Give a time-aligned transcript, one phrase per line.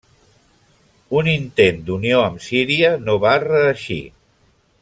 [1.19, 4.03] Un intent d'unió amb Síria no va reeixir.